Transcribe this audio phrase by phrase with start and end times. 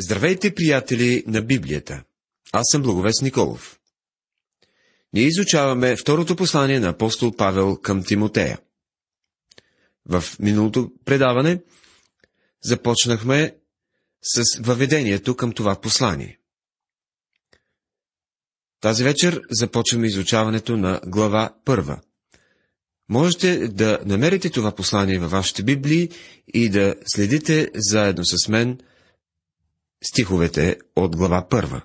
[0.00, 2.04] Здравейте, приятели на Библията!
[2.52, 3.80] Аз съм Благовест Николов.
[5.12, 8.58] Ние изучаваме второто послание на апостол Павел към Тимотея.
[10.06, 11.62] В миналото предаване
[12.64, 13.56] започнахме
[14.22, 16.38] с въведението към това послание.
[18.80, 22.00] Тази вечер започваме изучаването на глава първа.
[23.08, 26.10] Можете да намерите това послание във вашите Библии
[26.54, 28.78] и да следите заедно с мен–
[30.04, 31.82] стиховете от глава първа.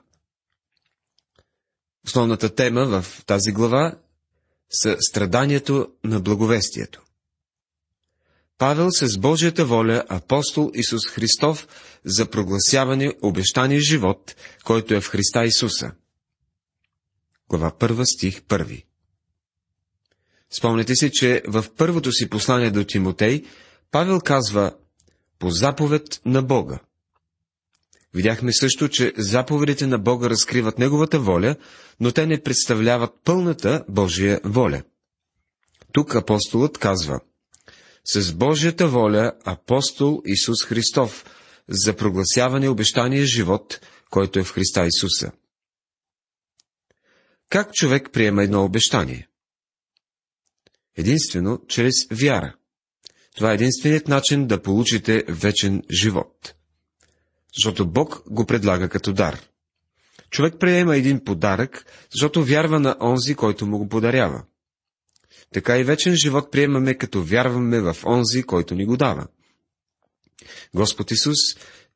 [2.05, 3.95] Основната тема в тази глава
[4.69, 7.01] са страданието на благовестието.
[8.57, 11.67] Павел с Божията воля, апостол Исус Христов,
[12.05, 15.91] за прогласяване обещания живот, който е в Христа Исуса.
[17.49, 18.83] Глава 1, стих 1.
[20.49, 23.43] Спомнете си, че в първото си послание до Тимотей,
[23.91, 24.75] Павел казва
[25.39, 26.79] по заповед на Бога.
[28.13, 31.55] Видяхме също, че заповедите на Бога разкриват Неговата воля,
[31.99, 34.83] но те не представляват пълната Божия воля.
[35.93, 37.19] Тук апостолът казва,
[38.05, 41.25] с Божията воля апостол Исус Христов
[41.69, 45.31] за прогласяване обещания живот, който е в Христа Исуса.
[47.49, 49.27] Как човек приема едно обещание?
[50.97, 52.55] Единствено чрез вяра.
[53.35, 56.53] Това е единственият начин да получите вечен живот
[57.57, 59.39] защото Бог го предлага като дар.
[60.29, 64.43] Човек приема един подарък, защото вярва на онзи, който му го подарява.
[65.53, 69.27] Така и вечен живот приемаме, като вярваме в онзи, който ни го дава.
[70.75, 71.37] Господ Исус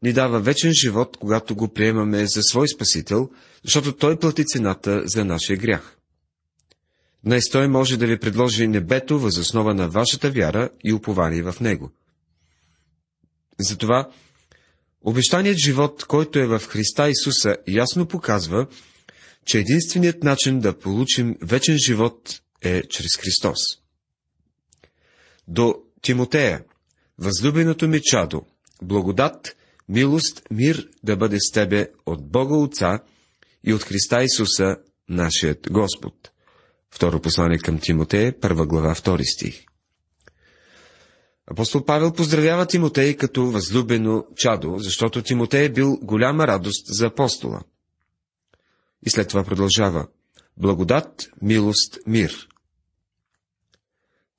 [0.01, 3.29] ни дава вечен живот, когато го приемаме за свой Спасител,
[3.63, 5.97] защото Той плати цената за нашия грях.
[7.25, 11.91] Днес Той може да ви предложи небето възоснова на вашата вяра и упование в Него.
[13.59, 14.09] Затова
[15.03, 18.67] Обещаният живот, който е в Христа Исуса, ясно показва,
[19.45, 23.59] че единственият начин да получим вечен живот е чрез Христос.
[25.47, 26.63] До Тимотея,
[27.17, 28.41] възлюбеното ми чадо,
[28.81, 29.55] благодат,
[29.89, 32.99] милост, мир да бъде с тебе от Бога Отца
[33.63, 34.75] и от Христа Исуса,
[35.09, 36.31] нашият Господ.
[36.91, 39.65] Второ послание към Тимотея, първа глава, втори стих.
[41.51, 47.61] Апостол Павел поздравява Тимотей като възлюбено чадо, защото Тимотей е бил голяма радост за апостола.
[49.05, 50.07] И след това продължава.
[50.57, 52.47] Благодат, милост, мир.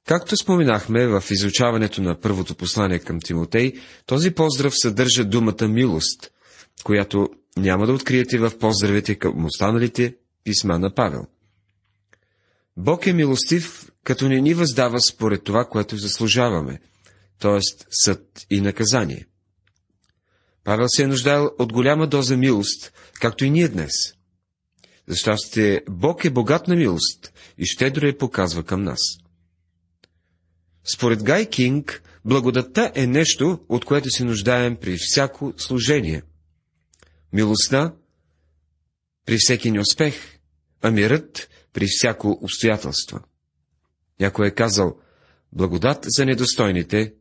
[0.07, 3.73] Както споменахме в изучаването на първото послание към Тимотей,
[4.07, 6.31] този поздрав съдържа думата милост,
[6.85, 11.27] която няма да откриете в поздравите към останалите писма на Павел.
[12.77, 16.81] Бог е милостив, като не ни въздава според това, което заслужаваме–
[17.39, 17.61] т.е.
[17.91, 19.27] съд и наказание.
[20.65, 23.93] Павел се е нуждаел от голяма доза милост, както и ние днес.
[25.09, 29.01] За щастие, Бог е богат на милост и щедро я показва към нас.
[30.95, 36.23] Според Гай Кинг, благодатта е нещо, от което се нуждаем при всяко служение.
[37.33, 37.95] Милостта
[39.27, 40.39] при всеки неуспех,
[40.83, 43.21] а мирът при всяко обстоятелство.
[44.21, 44.97] Някой е казал,
[45.53, 47.15] благодат за недостойните,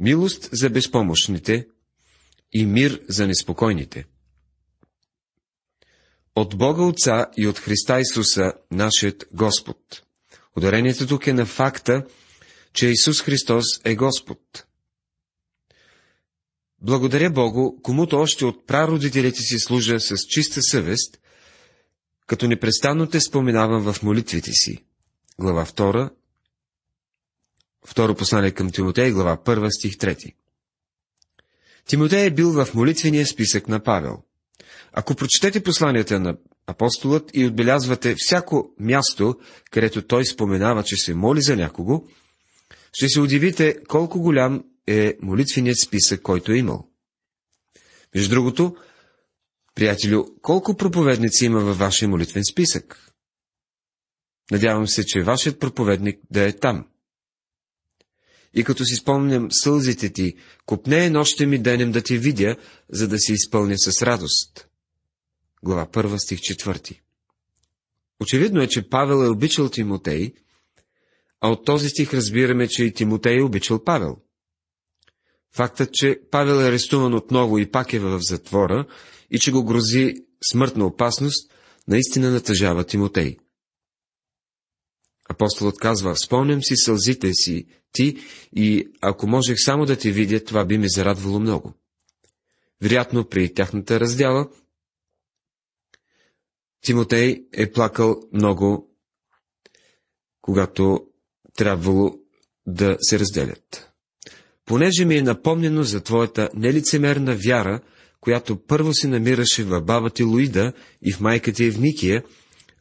[0.00, 1.66] милост за безпомощните
[2.52, 4.04] и мир за неспокойните.
[6.34, 10.02] От Бога Отца и от Христа Исуса, нашият Господ.
[10.56, 12.06] Ударението тук е на факта,
[12.72, 14.66] че Исус Христос е Господ.
[16.82, 21.18] Благодаря Богу, комуто още от прародителите си служа с чиста съвест,
[22.26, 24.84] като непрестанно те споменавам в молитвите си.
[25.40, 25.66] Глава
[27.90, 30.34] Второ послание към Тимотей, глава 1, стих 3.
[31.86, 34.22] Тимотей е бил в молитвения списък на Павел.
[34.92, 39.38] Ако прочетете посланията на апостолът и отбелязвате всяко място,
[39.70, 42.04] където той споменава, че се моли за някого,
[42.92, 46.88] ще се удивите колко голям е молитвеният списък, който е имал.
[48.14, 48.76] Между другото,
[49.74, 53.12] приятелю, колко проповедници има във вашия молитвен списък?
[54.50, 56.86] Надявам се, че вашият проповедник да е там
[58.54, 60.34] и като си спомням сълзите ти,
[60.66, 62.56] купне нощта ми денем да те видя,
[62.92, 64.68] за да се изпълня с радост.
[65.62, 66.98] Глава 1, стих 4
[68.20, 70.32] Очевидно е, че Павел е обичал Тимотей,
[71.40, 74.16] а от този стих разбираме, че и Тимотей е обичал Павел.
[75.52, 78.86] Фактът, че Павел е арестуван отново и пак е в затвора
[79.30, 80.14] и че го грози
[80.52, 81.52] смъртна опасност,
[81.88, 83.36] наистина натъжава Тимотей.
[85.28, 88.16] Апостолът казва, спомням си сълзите си, ти,
[88.56, 91.74] и ако можех само да те видя, това би ме зарадвало много.
[92.82, 94.48] вероятно при тяхната раздяла,
[96.80, 98.90] Тимотей е плакал много,
[100.40, 101.06] когато
[101.56, 102.14] трябвало
[102.66, 103.90] да се разделят.
[104.64, 107.80] Понеже ми е напомнено за твоята нелицемерна вяра,
[108.20, 110.72] която първо се намираше в баба ти Луида
[111.02, 112.24] и в майка ти Евникия,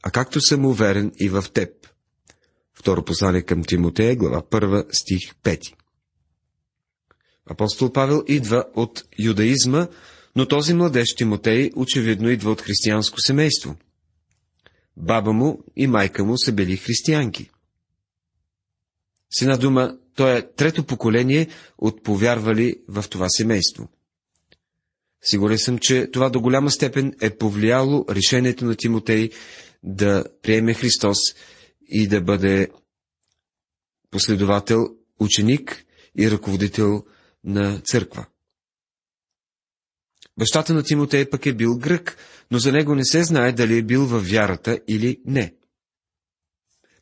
[0.04, 1.70] а както съм уверен и в теб.
[2.88, 5.74] Второ послание към Тимотея, глава 1, стих 5.
[7.50, 9.88] Апостол Павел идва от юдаизма,
[10.36, 13.76] но този младеж Тимотей очевидно идва от християнско семейство.
[14.98, 17.50] Баба му и майка му са били християнки.
[19.30, 21.48] С една дума, той е трето поколение
[21.78, 23.90] от повярвали в това семейство.
[25.22, 29.30] Сигурен съм, че това до голяма степен е повлияло решението на Тимотей
[29.84, 31.18] да приеме Христос
[31.88, 32.70] и да бъде
[34.12, 34.88] последовател,
[35.20, 35.86] ученик
[36.20, 37.06] и ръководител
[37.44, 38.26] на църква.
[40.38, 42.18] Бащата на Тимотей пък е бил грък,
[42.52, 45.54] но за него не се знае дали е бил във вярата или не.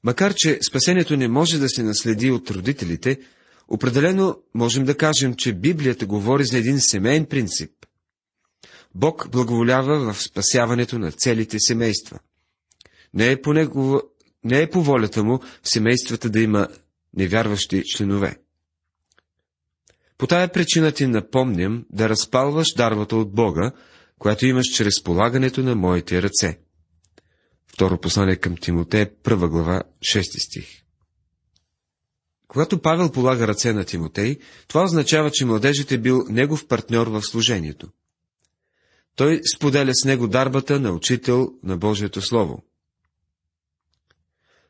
[0.04, 3.20] Макар, че спасението не може да се наследи от родителите,
[3.68, 7.72] определено можем да кажем, че Библията говори за един семейен принцип.
[8.96, 12.20] Бог благоволява в спасяването на целите семейства.
[13.14, 14.02] Не е по, него,
[14.46, 16.68] не е по волята му в семействата да има
[17.18, 18.38] невярващи членове.
[20.18, 23.72] По тая причина ти напомням да разпалваш дарвата от Бога,
[24.20, 26.60] която имаш чрез полагането на моите ръце.
[27.68, 29.84] Второ послание към Тимотея, първа глава,
[30.14, 30.68] 6 стих.
[32.48, 34.38] Когато Павел полага ръце на Тимотей,
[34.68, 37.88] това означава, че младежът е бил негов партньор в служението.
[39.16, 42.64] Той споделя с него дарбата на учител на Божието Слово.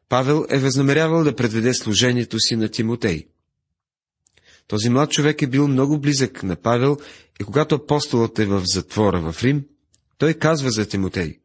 [0.09, 3.27] Павел е възнамерявал да предведе служението си на Тимотей.
[4.67, 6.97] Този млад човек е бил много близък на Павел
[7.41, 9.65] и когато апостолът е в затвора в Рим,
[10.17, 11.39] той казва за Тимотей.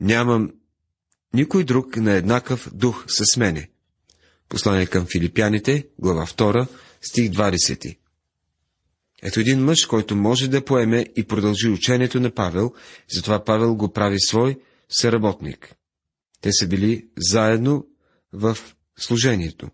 [0.00, 0.50] Нямам
[1.34, 3.70] никой друг на еднакъв дух с мене.
[4.48, 6.66] Послание към филипяните, глава 2,
[7.00, 7.96] стих 20.
[9.22, 12.72] Ето един мъж, който може да поеме и продължи учението на Павел,
[13.14, 15.74] затова Павел го прави свой съработник.
[16.40, 17.86] Те са били заедно
[18.32, 18.58] в
[18.98, 19.70] служението.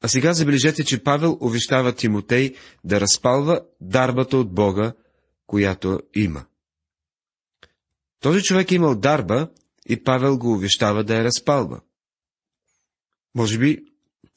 [0.00, 2.54] А сега забележете, че Павел увещава Тимотей
[2.84, 4.92] да разпалва дарбата от Бога,
[5.46, 6.44] която има.
[8.20, 9.48] Този човек е имал дарба
[9.88, 11.80] и Павел го увещава да я разпалва.
[13.34, 13.84] Може би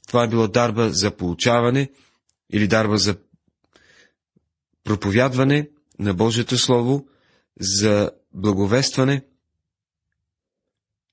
[0.07, 1.91] това е било дарба за получаване
[2.49, 3.17] или дарба за
[4.83, 5.69] проповядване
[5.99, 7.07] на Божието Слово,
[7.59, 9.25] за благовестване.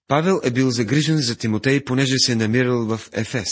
[0.08, 3.50] Павел е бил загрижен за Тимотей, понеже се е намирал в Ефес.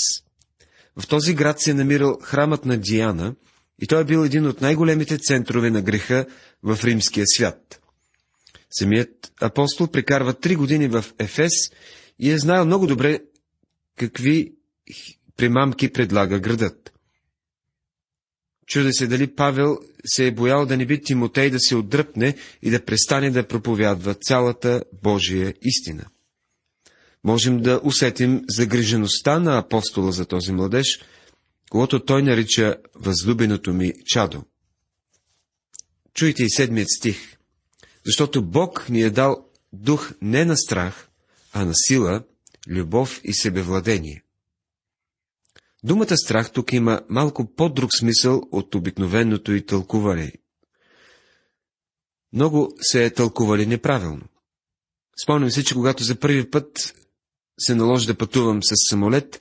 [0.96, 3.34] В този град се е намирал храмът на Диана
[3.82, 6.26] и той е бил един от най-големите центрове на греха
[6.62, 7.80] в римския свят.
[8.70, 11.52] Самият апостол прекарва три години в Ефес
[12.18, 13.20] и е знаел много добре
[13.98, 14.54] какви
[15.36, 16.92] примамки предлага градът.
[18.66, 22.70] Чуде се дали Павел се е боял да не би Тимотей да се отдръпне и
[22.70, 26.04] да престане да проповядва цялата Божия истина.
[27.24, 31.00] Можем да усетим загрижеността на апостола за този младеж,
[31.70, 34.44] когато той нарича възлюбеното ми чадо.
[36.14, 37.36] Чуйте и седмият стих.
[38.06, 41.08] Защото Бог ни е дал дух не на страх,
[41.52, 42.24] а на сила,
[42.68, 44.22] любов и себевладение.
[45.84, 50.32] Думата страх тук има малко по-друг смисъл от обикновеното и тълкуване.
[52.32, 54.24] Много се е тълкували неправилно.
[55.24, 56.94] Спомням си, че когато за първи път
[57.58, 59.40] се наложи да пътувам с самолет,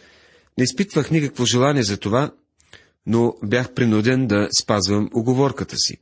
[0.57, 2.31] не изпитвах никакво желание за това,
[3.05, 5.97] но бях принуден да спазвам оговорката си.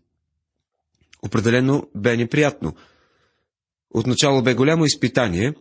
[1.21, 2.75] Определено бе неприятно.
[3.89, 5.53] Отначало бе голямо изпитание,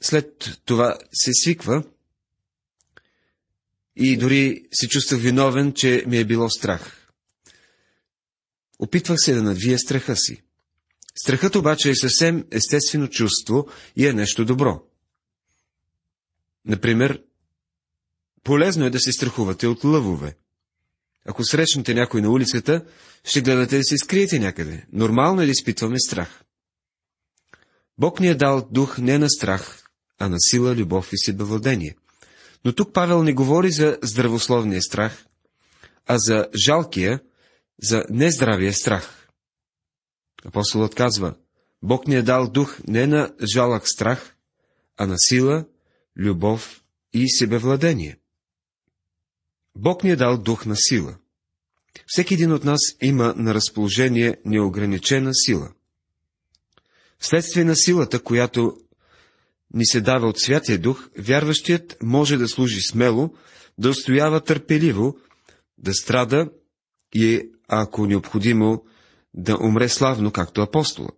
[0.00, 1.84] след това се свиква
[3.96, 7.10] и дори се чувствах виновен, че ми е било страх.
[8.78, 10.42] Опитвах се да надвия страха си.
[11.22, 14.87] Страхът обаче е съвсем естествено чувство и е нещо добро.
[16.68, 17.22] Например,
[18.44, 20.36] полезно е да се страхувате от лъвове.
[21.26, 22.84] Ако срещнете някой на улицата,
[23.24, 24.86] ще гледате да се скриете някъде.
[24.92, 26.44] Нормално е да изпитваме страх.
[27.98, 29.82] Бог ни е дал дух не на страх,
[30.18, 31.96] а на сила, любов и себевладение.
[32.64, 35.26] Но тук Павел не говори за здравословния страх,
[36.06, 37.20] а за жалкия,
[37.82, 39.28] за нездравия страх.
[40.44, 41.34] Апостолът казва,
[41.82, 44.36] Бог ни е дал дух не на жалък страх,
[44.96, 45.64] а на сила,
[46.18, 48.18] любов и себевладение.
[49.76, 51.16] Бог ни е дал дух на сила.
[52.06, 55.72] Всеки един от нас има на разположение неограничена сила.
[57.18, 58.76] Вследствие на силата, която
[59.74, 63.34] ни се дава от Святия Дух, вярващият може да служи смело,
[63.78, 65.18] да устоява търпеливо,
[65.78, 66.50] да страда
[67.14, 68.84] и, ако необходимо,
[69.34, 71.17] да умре славно, както апостолът.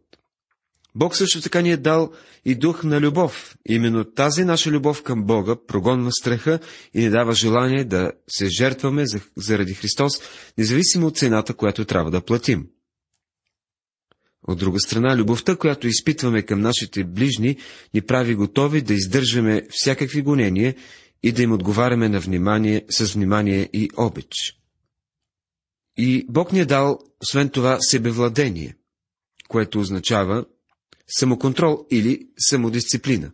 [0.95, 2.13] Бог също така ни е дал
[2.45, 3.57] и дух на любов.
[3.69, 6.59] Именно тази наша любов към Бога прогонва страха
[6.95, 9.05] и ни дава желание да се жертваме
[9.37, 10.13] заради Христос,
[10.59, 12.67] независимо от цената, която трябва да платим.
[14.43, 17.57] От друга страна, любовта, която изпитваме към нашите ближни,
[17.95, 20.75] ни прави готови да издържаме всякакви гонения
[21.23, 24.61] и да им отговаряме на внимание, с внимание и обич.
[25.97, 28.77] И Бог ни е дал, освен това, себевладение,
[29.49, 30.45] което означава
[31.19, 33.33] самоконтрол или самодисциплина.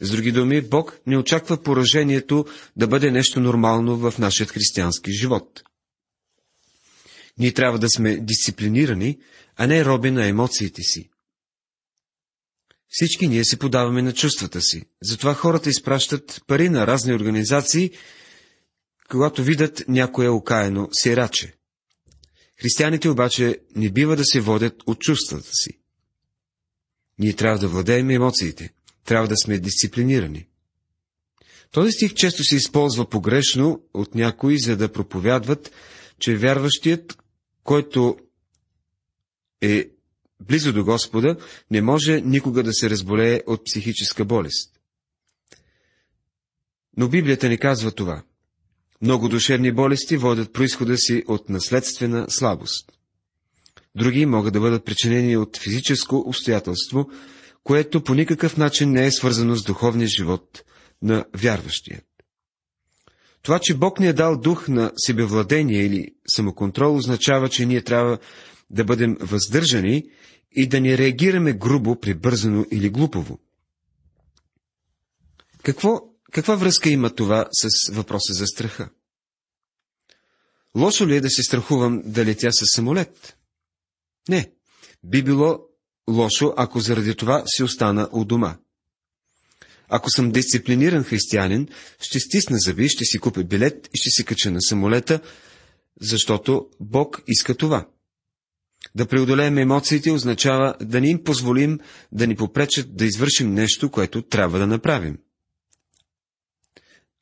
[0.00, 2.44] С други думи, Бог не очаква поражението
[2.76, 5.62] да бъде нещо нормално в нашия християнски живот.
[7.38, 9.18] Ние трябва да сме дисциплинирани,
[9.56, 11.10] а не роби на емоциите си.
[12.88, 14.84] Всички ние се подаваме на чувствата си.
[15.02, 17.90] Затова хората изпращат пари на разни организации,
[19.10, 21.54] когато видят някое окаяно сираче.
[22.60, 25.83] Християните обаче не бива да се водят от чувствата си.
[27.18, 28.72] Ние трябва да владеем емоциите,
[29.04, 30.46] трябва да сме дисциплинирани.
[31.70, 35.72] Този стих често се използва погрешно от някои, за да проповядват,
[36.18, 37.18] че вярващият,
[37.64, 38.16] който
[39.60, 39.90] е
[40.40, 41.36] близо до Господа,
[41.70, 44.80] не може никога да се разболее от психическа болест.
[46.96, 48.22] Но Библията не казва това.
[49.02, 52.92] Много душевни болести водят происхода си от наследствена слабост.
[53.96, 57.10] Други могат да бъдат причинени от физическо обстоятелство,
[57.64, 60.64] което по никакъв начин не е свързано с духовния живот
[61.02, 62.02] на вярващия.
[63.42, 68.18] Това, че Бог ни е дал дух на себевладение или самоконтрол, означава, че ние трябва
[68.70, 70.04] да бъдем въздържани
[70.52, 73.38] и да не реагираме грубо, прибързано или глупово.
[75.62, 76.00] Какво,
[76.32, 78.90] каква връзка има това с въпроса за страха?
[80.76, 83.36] Лошо ли е да се страхувам да летя с самолет?
[84.28, 84.52] Не.
[85.04, 85.58] Би било
[86.10, 88.56] лошо, ако заради това си остана у дома.
[89.88, 91.68] Ако съм дисциплиниран християнин,
[92.00, 95.20] ще стисна зъби, ще си купя билет и ще се кача на самолета,
[96.00, 97.88] защото Бог иска това.
[98.94, 101.80] Да преодолеем емоциите означава да ни им позволим
[102.12, 105.18] да ни попречат да извършим нещо, което трябва да направим.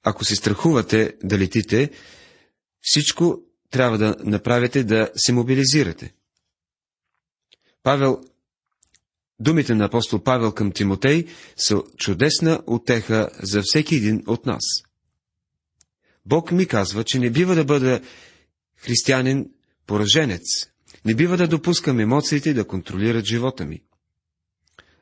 [0.02, 1.90] Ако се страхувате да летите,
[2.80, 3.38] всичко
[3.70, 6.14] трябва да направите да се мобилизирате.
[7.82, 8.20] Павел,
[9.40, 14.64] думите на апостол Павел към Тимотей са чудесна отеха за всеки един от нас.
[16.26, 18.00] Бог ми казва, че не бива да бъда
[18.76, 19.50] християнин
[19.86, 20.42] пораженец,
[21.04, 23.82] не бива да допускам емоциите да контролират живота ми.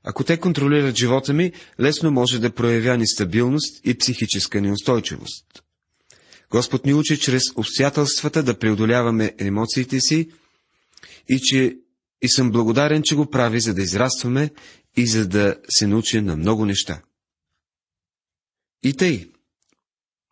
[0.05, 5.63] Ако те контролират живота ми, лесно може да проявя нестабилност и психическа неустойчивост.
[6.51, 10.31] Господ ни учи чрез обстоятелствата да преодоляваме емоциите си
[11.29, 11.77] и че
[12.23, 14.51] и съм благодарен, че го прави, за да израстваме
[14.97, 17.03] и за да се научим на много неща.
[18.83, 19.31] И тъй,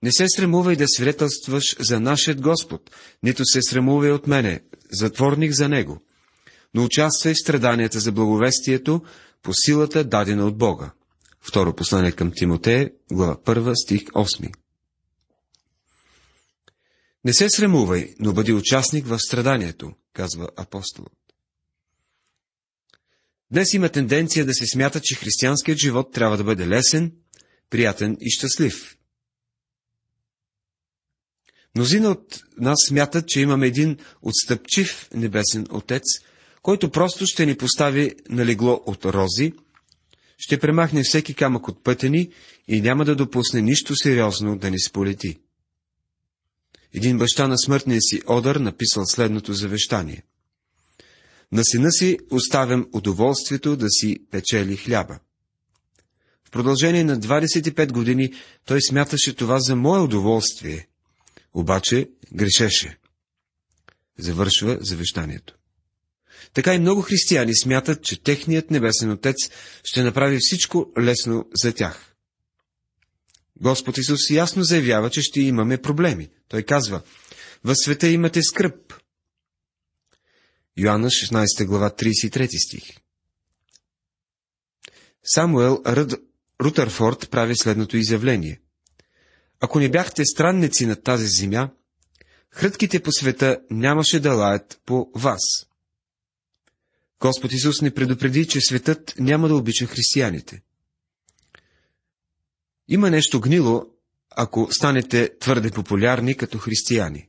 [0.03, 2.91] не се срамувай да свидетелстваш за нашият Господ,
[3.23, 4.61] нито се срамувай от мене,
[4.93, 6.03] затворник за Него,
[6.75, 9.03] но участвай в страданията за благовестието
[9.43, 10.91] по силата дадена от Бога.
[11.41, 14.55] Второ послание към Тимотея, глава 1, стих 8.
[17.25, 21.13] Не се срамувай, но бъди участник в страданието, казва апостолът.
[23.51, 27.13] Днес има тенденция да се смята, че християнският живот трябва да бъде лесен,
[27.71, 28.97] приятен и щастлив.
[31.75, 36.03] Мнозина от нас смятат, че имаме един отстъпчив небесен Отец,
[36.63, 39.53] който просто ще ни постави на легло от рози,
[40.39, 42.33] ще премахне всеки камък от пътя ни
[42.69, 45.39] и няма да допусне нищо сериозно да ни сполети.
[46.95, 50.23] Един баща на смъртния си Одър написал следното завещание.
[51.53, 55.19] На сина си оставям удоволствието да си печели хляба.
[56.45, 58.33] В продължение на 25 години
[58.65, 60.89] той смяташе това за мое удоволствие,
[61.55, 62.99] обаче грешеше.
[64.19, 65.55] Завършва завещанието.
[66.55, 69.37] Така и много християни смятат, че техният небесен Отец
[69.85, 72.15] ще направи всичко лесно за тях.
[73.61, 76.29] Господ Исус ясно заявява, че ще имаме проблеми.
[76.49, 77.03] Той казва,
[77.65, 78.88] в света имате скръп.
[80.79, 82.97] Йоанна 16 глава 33 стих.
[85.25, 86.15] Самуел Ръд...
[86.63, 88.61] Рутърфорд прави следното изявление.
[89.61, 91.71] Ако не бяхте странници на тази земя,
[92.51, 95.41] хрътките по света нямаше да лаят по вас.
[97.21, 100.63] Господ Исус не предупреди, че светът няма да обича християните.
[102.89, 103.87] Има нещо гнило,
[104.31, 107.28] ако станете твърде популярни като християни.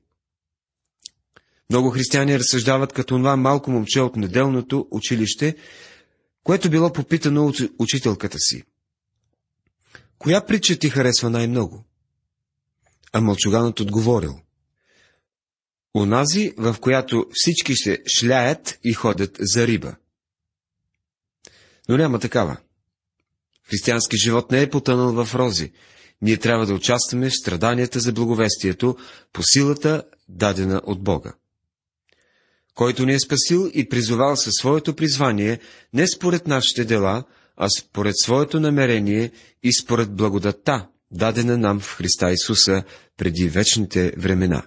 [1.70, 5.56] Много християни разсъждават като това малко момче от неделното училище,
[6.44, 8.64] което било попитано от учителката си.
[10.18, 11.86] Коя притча ти харесва най-много?
[13.14, 14.40] А мълчуганът отговорил.
[15.96, 19.96] Онази, в която всички се шляят и ходят за риба.
[21.90, 22.58] Но няма такава.
[23.64, 25.72] Християнски живот не е потънал в рози.
[26.22, 28.98] Ние трябва да участваме в страданията за благовестието
[29.34, 31.34] по силата, дадена от Бога.
[32.80, 35.60] Който ни е спасил и призовал със своето призвание,
[35.94, 37.24] не според нашите дела,
[37.58, 39.32] а според своето намерение
[39.64, 42.84] и според благодатта, дадена нам в Христа Исуса
[43.18, 44.64] преди вечните времена.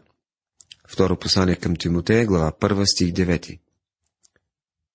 [0.89, 3.59] Второ послание към Тимотея, глава 1, стих 9.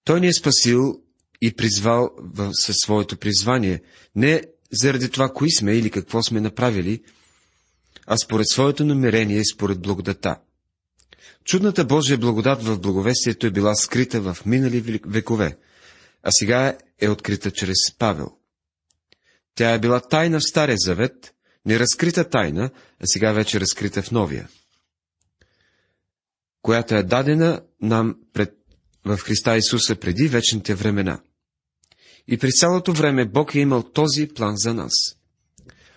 [0.04, 1.02] Той ни е спасил
[1.42, 2.10] и призвал
[2.52, 3.82] със своето призвание,
[4.16, 7.04] не заради това, кои сме или какво сме направили,
[8.08, 10.36] а според своето намерение и според благодата.
[11.46, 15.58] Чудната Божия благодат в благовестието е била скрита в минали векове,
[16.24, 18.32] а сега е открита чрез Павел.
[19.56, 21.34] Тя е била тайна в Стария Завет,
[21.66, 22.70] неразкрита тайна,
[23.00, 24.48] а сега вече разкрита в Новия,
[26.62, 28.54] която е дадена нам пред,
[29.06, 31.22] в Христа Исуса преди вечните времена.
[32.28, 34.94] И през цялото време Бог е имал този план за нас,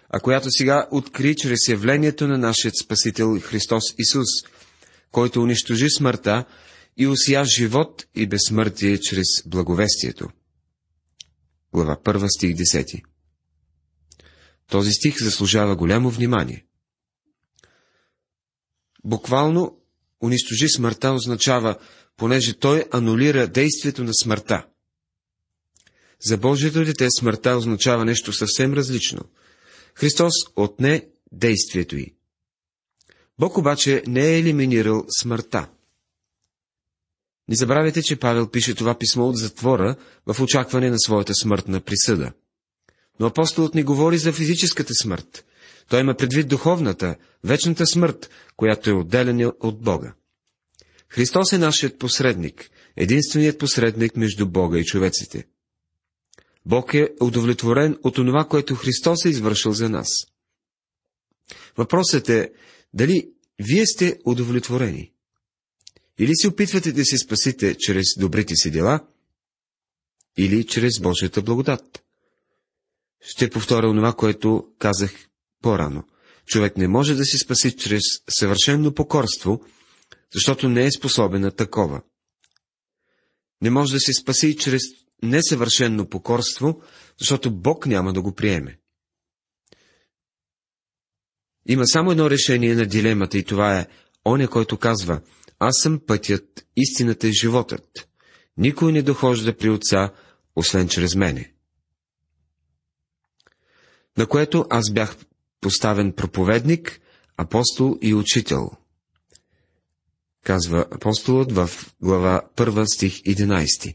[0.09, 4.29] а която сега откри чрез явлението на нашия Спасител Христос Исус,
[5.13, 6.45] който унищожи смъртта
[6.97, 10.29] и усия живот и безсмъртие чрез благовестието.
[11.73, 13.03] Глава 1, стих 10
[14.67, 16.67] Този стих заслужава голямо внимание.
[19.05, 19.79] Буквално
[20.23, 21.79] унищожи смъртта означава,
[22.17, 24.67] понеже той анулира действието на смъртта.
[26.21, 29.21] За Божието дете смъртта означава нещо съвсем различно.
[29.95, 32.15] Христос отне действието й.
[33.41, 35.69] Бог обаче не е елиминирал смъртта.
[37.49, 42.33] Не забравяйте, че Павел пише това писмо от затвора в очакване на своята смъртна присъда.
[43.21, 45.45] Но апостолът не говори за физическата смърт.
[45.89, 50.15] Той има предвид духовната, вечната смърт, която е отделена от Бога.
[51.09, 55.47] Христос е нашият посредник, единственият посредник между Бога и човеците.
[56.67, 60.09] Бог е удовлетворен от това, което Христос е извършил за нас.
[61.77, 62.51] Въпросът е,
[62.93, 65.13] дали вие сте удовлетворени?
[66.19, 69.01] Или се опитвате да се спасите чрез добрите си дела,
[70.37, 72.05] или чрез Божията благодат.
[73.21, 75.29] Ще повторя онова, което казах
[75.63, 76.05] по-рано.
[76.47, 79.61] Човек не може да се спаси чрез съвършено покорство,
[80.35, 82.03] защото не е способен на такова.
[83.63, 84.83] Не може да се спаси чрез
[85.23, 86.83] несъвършено покорство,
[87.19, 88.80] защото Бог няма да го приеме.
[91.71, 93.87] Има само едно решение на дилемата и това е
[94.25, 95.21] оня, който казва,
[95.59, 98.09] аз съм пътят, истината и животът.
[98.57, 100.13] Никой не дохожда при отца,
[100.57, 101.53] освен чрез мене.
[104.19, 105.17] На което аз бях
[105.61, 107.01] поставен проповедник,
[107.37, 108.71] апостол и учител.
[110.45, 111.71] Казва апостолът в
[112.03, 113.95] глава 1 стих 11.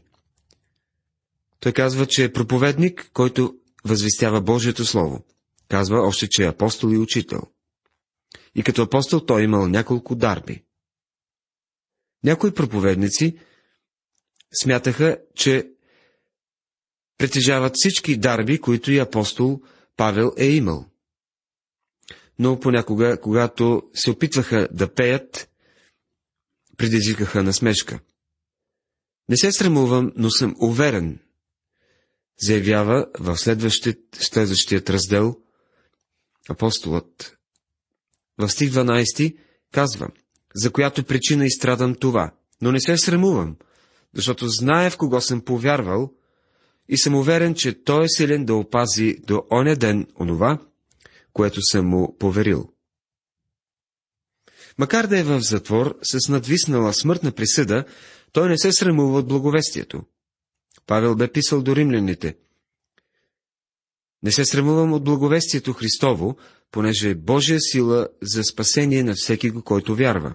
[1.60, 5.24] Той казва, че е проповедник, който възвестява Божието Слово.
[5.68, 7.42] Казва още, че е апостол и учител.
[8.56, 10.64] И като апостол той имал няколко дарби.
[12.24, 13.38] Някои проповедници
[14.62, 15.70] смятаха, че
[17.18, 19.60] притежават всички дарби, които и апостол
[19.96, 20.86] Павел е имал.
[22.38, 25.50] Но понякога, когато се опитваха да пеят,
[26.76, 28.00] предизвикаха насмешка.
[29.28, 31.20] Не се срамувам, но съм уверен,
[32.38, 33.36] заявява в
[34.12, 35.40] следващият раздел
[36.48, 37.35] апостолът.
[38.38, 39.36] В стих 12
[39.72, 40.08] казва,
[40.54, 43.56] за която причина изстрадам това, но не се срамувам,
[44.14, 46.12] защото зная в кого съм повярвал
[46.88, 50.58] и съм уверен, че той е силен да опази до оня ден онова,
[51.32, 52.68] което съм му поверил.
[54.78, 57.84] Макар да е в затвор с надвиснала смъртна присъда,
[58.32, 60.02] той не се срамува от благовестието.
[60.86, 62.36] Павел бе писал до римляните.
[64.22, 66.36] Не се срамувам от благовестието Христово,
[66.70, 70.34] понеже е Божия сила за спасение на всеки го, който вярва.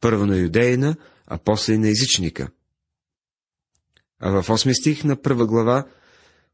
[0.00, 2.48] Първо на юдеина, а после на езичника.
[4.20, 5.86] А в 8 стих на първа глава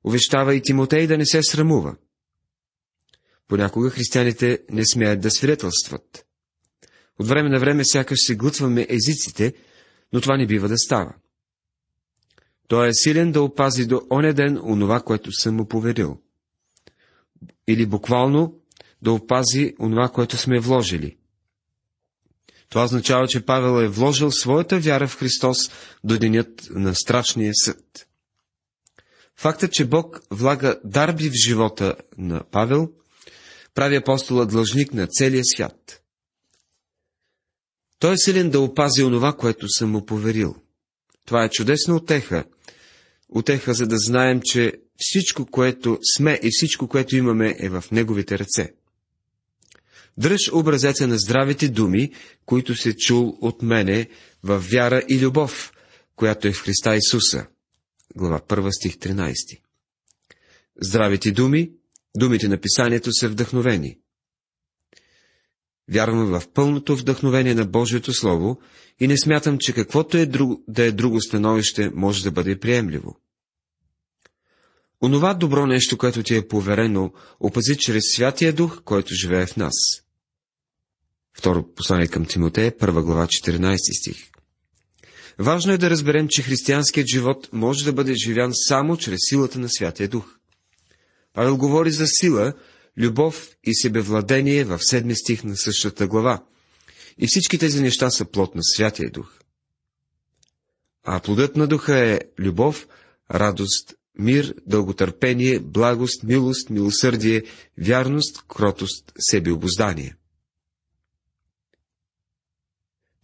[0.04, 1.96] увещава и Тимотей да не се срамува.
[3.48, 6.26] Понякога християните не смеят да свидетелстват.
[7.18, 9.54] От време на време сякаш се глътваме езиците,
[10.12, 11.14] но това не бива да става.
[12.68, 16.18] Той е силен да опази до оня ден онова, което съм му поверил.
[17.68, 18.60] Или буквално
[19.04, 21.16] да опази онова, което сме вложили.
[22.68, 25.56] Това означава, че Павел е вложил своята вяра в Христос
[26.04, 28.06] до денят на страшния съд.
[29.36, 32.88] Фактът, че Бог влага дарби в живота на Павел,
[33.74, 36.02] прави апостола длъжник на целия свят.
[37.98, 40.56] Той е силен да опази онова, което съм му поверил.
[41.26, 42.44] Това е чудесна отеха.
[43.28, 48.38] Отеха, за да знаем, че всичко, което сме и всичко, което имаме, е в Неговите
[48.38, 48.72] ръце.
[50.18, 52.12] Дръж образеца на здравите думи,
[52.46, 54.09] които се чул от мене
[54.42, 55.72] в вяра и любов,
[56.16, 57.46] която е в Христа Исуса.
[58.16, 59.61] Глава 1 стих 13.
[60.81, 61.70] Здравите думи,
[62.16, 63.98] думите на писанието са вдъхновени.
[65.88, 68.61] Вярвам в пълното вдъхновение на Божието Слово
[69.00, 73.16] и не смятам, че каквото е друг, да е друго становище може да бъде приемливо.
[75.03, 80.03] Онова добро нещо, което ти е поверено, опази чрез Святия Дух, който живее в нас.
[81.34, 84.30] Второ послание към Тимотея, първа глава, 14 стих.
[85.38, 89.68] Важно е да разберем, че християнският живот може да бъде живян само чрез силата на
[89.68, 90.38] Святия Дух.
[91.32, 92.52] Павел говори за сила,
[92.98, 96.44] любов и себевладение в седми стих на същата глава.
[97.18, 99.38] И всички тези неща са плод на Святия Дух.
[101.04, 102.88] А плодът на Духа е любов,
[103.30, 107.42] радост, мир, дълготърпение, благост, милост, милосърдие,
[107.78, 110.16] вярност, кротост, себеобоздание.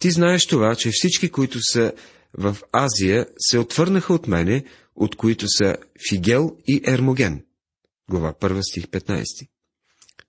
[0.01, 1.93] Ти знаеш това, че всички, които са
[2.33, 4.63] в Азия, се отвърнаха от мене,
[4.95, 5.77] от които са
[6.09, 7.45] Фигел и Ермоген.
[8.09, 9.47] Глава 1 стих 15.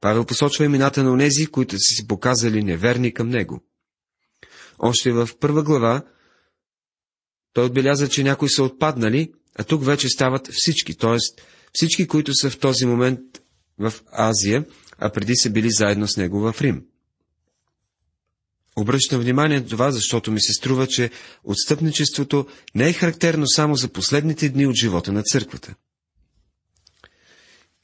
[0.00, 3.64] Павел посочва имената на онези, които са си показали неверни към него.
[4.78, 6.04] Още в първа глава
[7.52, 11.16] той отбеляза, че някои са отпаднали, а тук вече стават всички, т.е.
[11.72, 13.20] всички, които са в този момент
[13.78, 14.64] в Азия,
[14.98, 16.85] а преди са били заедно с него в Рим.
[18.76, 21.11] Обръщам внимание на това, защото ми се струва, че
[21.44, 25.74] отстъпничеството не е характерно само за последните дни от живота на църквата.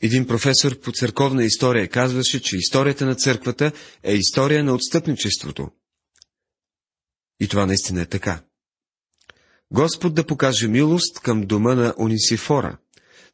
[0.01, 3.73] Един професор по църковна история казваше, че историята на църквата
[4.03, 5.71] е история на отстъпничеството.
[7.41, 8.41] И това наистина е така.
[9.71, 12.79] Господ да покаже милост към дома на Унисифора,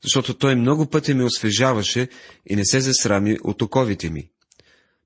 [0.03, 2.09] защото той много пъти ме освежаваше
[2.47, 4.31] и не се засрами от оковите ми.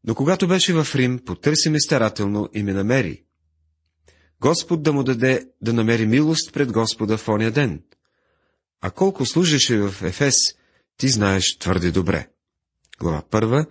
[0.04, 3.24] Но когато беше в Рим, потърси ме старателно и ме намери.
[4.40, 7.82] Господ да му даде да намери милост пред Господа в оня ден.
[8.80, 10.34] А колко служеше в Ефес,
[10.96, 12.28] ти знаеш твърде добре.
[12.98, 13.66] Глава 1,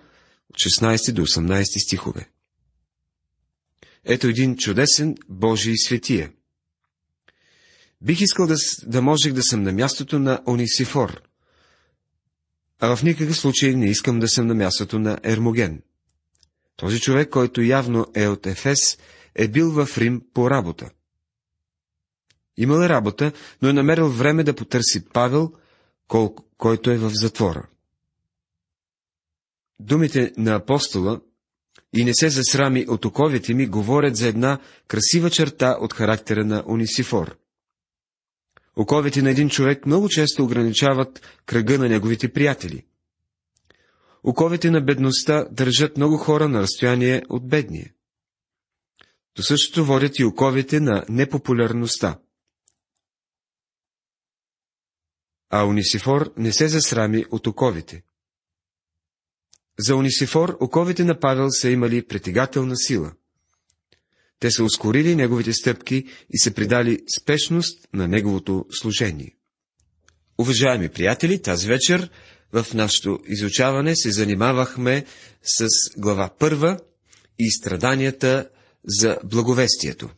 [0.50, 2.30] от 16 до 18 стихове.
[4.06, 6.32] Ето един чудесен Божий светия.
[8.02, 11.22] Бих искал да, да можех да съм на мястото на Онисифор,
[12.80, 15.82] а в никакъв случай не искам да съм на мястото на Ермоген.
[16.78, 18.80] Този човек, който явно е от Ефес,
[19.36, 20.90] е бил в Рим по работа.
[22.58, 25.54] Имал е работа, но е намерил време да потърси Павел,
[26.08, 26.36] кол...
[26.58, 27.68] който е в затвора.
[29.80, 31.22] Думите на апостола
[31.94, 36.64] и не се засрами от оковите ми говорят за една красива черта от характера на
[36.68, 37.38] Унисифор.
[38.76, 42.86] Оковите на един човек много често ограничават кръга на неговите приятели–
[44.28, 47.94] Оковите на бедността държат много хора на разстояние от бедния.
[49.36, 52.20] До същото водят и оковите на непопулярността.
[55.50, 58.04] А Унисифор не се засрами от оковите.
[59.80, 63.14] За Унисифор оковите на Павел са имали притегателна сила.
[64.40, 69.38] Те са ускорили неговите стъпки и се придали спешност на неговото служение.
[70.38, 72.12] Уважаеми приятели, тази вечер
[72.54, 75.06] в нашето изучаване се занимавахме
[75.44, 76.80] с глава първа
[77.40, 78.50] и страданията
[78.86, 80.10] за благовестието.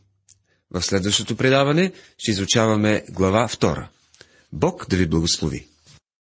[0.70, 3.88] В следващото предаване ще изучаваме глава втора.
[4.52, 5.69] Бог да ви благослови!